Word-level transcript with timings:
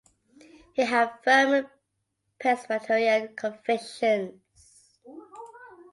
He 0.73 0.81
had 0.81 1.11
firm 1.23 1.67
Presbyterian 2.39 3.35
convictions. 3.35 4.33